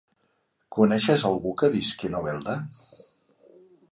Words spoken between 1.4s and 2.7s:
que visqui a Novelda?